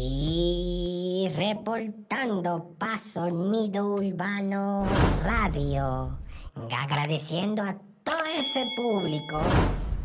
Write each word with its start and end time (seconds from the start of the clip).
Y 0.00 1.28
reportando 1.34 2.76
Paso 2.78 3.28
Nido 3.30 3.94
Urbano 3.94 4.86
Radio, 5.24 6.16
agradeciendo 6.70 7.64
a 7.64 7.76
todo 8.04 8.22
ese 8.38 8.64
público 8.76 9.40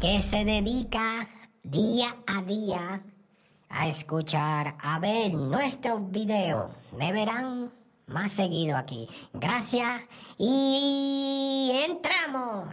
que 0.00 0.22
se 0.22 0.44
dedica 0.44 1.28
día 1.64 2.14
a 2.28 2.40
día 2.42 3.02
a 3.68 3.88
escuchar, 3.88 4.76
a 4.80 5.00
ver 5.00 5.34
nuestros 5.34 6.08
videos. 6.12 6.70
Me 6.96 7.12
verán 7.12 7.72
más 8.06 8.30
seguido 8.30 8.76
aquí. 8.76 9.08
Gracias 9.32 10.02
y 10.38 11.72
entramos. 11.88 12.68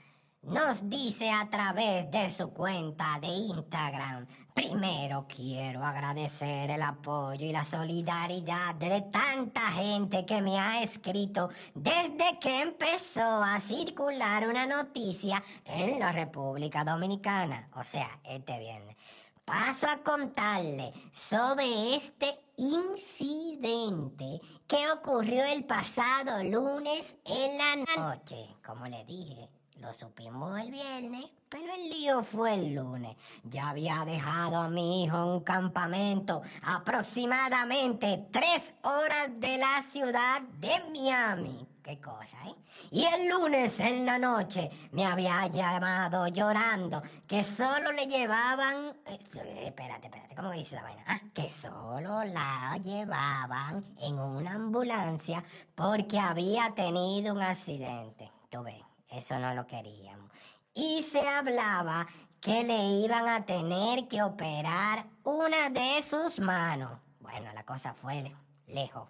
nos 0.47 0.89
dice 0.89 1.29
a 1.29 1.49
través 1.49 2.09
de 2.09 2.29
su 2.31 2.51
cuenta 2.53 3.19
de 3.19 3.27
Instagram. 3.27 4.25
Primero 4.53 5.27
quiero 5.27 5.83
agradecer 5.83 6.71
el 6.71 6.81
apoyo 6.81 7.45
y 7.45 7.51
la 7.51 7.65
solidaridad 7.65 8.75
de 8.75 9.01
tanta 9.01 9.61
gente 9.73 10.25
que 10.25 10.41
me 10.41 10.57
ha 10.57 10.81
escrito 10.81 11.49
desde 11.75 12.39
que 12.39 12.61
empezó 12.61 13.43
a 13.43 13.59
circular 13.59 14.47
una 14.47 14.65
noticia 14.65 15.43
en 15.65 15.99
la 15.99 16.13
República 16.13 16.85
Dominicana, 16.85 17.69
o 17.75 17.83
sea, 17.83 18.19
este 18.23 18.57
viernes. 18.57 18.95
Paso 19.43 19.87
a 19.87 19.97
contarle 19.97 20.93
sobre 21.11 21.95
este 21.95 22.39
incidente 22.57 24.41
que 24.65 24.91
ocurrió 24.91 25.43
el 25.45 25.65
pasado 25.65 26.43
lunes 26.43 27.17
en 27.25 27.57
la 27.57 27.75
noche, 27.97 28.55
como 28.65 28.87
le 28.87 29.03
dije. 29.05 29.49
Lo 29.79 29.93
supimos 29.93 30.59
el 30.59 30.71
viernes, 30.71 31.25
pero 31.49 31.71
el 31.73 31.89
lío 31.89 32.23
fue 32.23 32.55
el 32.55 32.73
lunes. 32.73 33.15
Ya 33.43 33.69
había 33.69 34.03
dejado 34.05 34.57
a 34.57 34.69
mi 34.69 35.03
hijo 35.03 35.17
en 35.17 35.23
un 35.23 35.39
campamento 35.41 36.41
aproximadamente 36.63 38.27
tres 38.31 38.73
horas 38.81 39.29
de 39.39 39.57
la 39.59 39.83
ciudad 39.89 40.41
de 40.41 40.71
Miami. 40.91 41.67
Qué 41.83 42.01
cosa, 42.01 42.37
¿eh? 42.47 42.55
Y 42.91 43.05
el 43.05 43.29
lunes 43.29 43.79
en 43.79 44.05
la 44.05 44.17
noche 44.17 44.69
me 44.91 45.05
había 45.05 45.45
llamado 45.47 46.27
llorando 46.27 47.01
que 47.27 47.43
solo 47.43 47.91
le 47.91 48.07
llevaban... 48.07 48.97
eh, 49.05 49.19
espérate, 49.67 50.07
espérate, 50.07 50.35
¿cómo 50.35 50.51
dice 50.51 50.75
la 50.75 50.83
vaina? 50.83 51.03
Ah, 51.07 51.19
que 51.33 51.51
solo 51.51 52.23
la 52.25 52.77
llevaban 52.83 53.85
en 54.01 54.19
una 54.19 54.55
ambulancia 54.55 55.43
porque 55.75 56.19
había 56.19 56.73
tenido 56.75 57.33
un 57.33 57.41
accidente. 57.41 58.31
Tú 58.49 58.63
ves, 58.63 58.81
eso 59.17 59.39
no 59.39 59.53
lo 59.53 59.67
queríamos. 59.67 60.31
Y 60.73 61.03
se 61.03 61.27
hablaba 61.27 62.07
que 62.39 62.63
le 62.63 62.85
iban 63.03 63.27
a 63.27 63.45
tener 63.45 64.07
que 64.07 64.21
operar 64.21 65.05
una 65.23 65.69
de 65.69 66.01
sus 66.03 66.39
manos. 66.39 66.99
Bueno, 67.19 67.51
la 67.53 67.65
cosa 67.65 67.93
fue 67.93 68.31
lejos. 68.67 69.09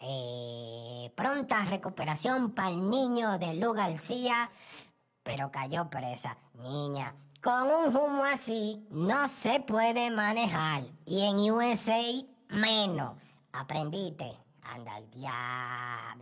Eh, 0.00 1.12
pronta 1.14 1.64
recuperación 1.64 2.52
para 2.52 2.70
el 2.70 2.90
niño 2.90 3.38
de 3.38 3.54
Lu 3.54 3.72
García, 3.72 4.50
pero 5.22 5.50
cayó 5.50 5.88
presa. 5.90 6.36
Niña, 6.54 7.14
con 7.42 7.68
un 7.68 7.96
humo 7.96 8.24
así 8.24 8.86
no 8.90 9.28
se 9.28 9.60
puede 9.60 10.10
manejar. 10.10 10.82
Y 11.06 11.22
en 11.26 11.50
USA 11.50 12.02
menos. 12.48 13.16
Aprendiste. 13.52 14.32
Anda 14.62 14.94
al 14.94 15.10
diablo. 15.10 16.21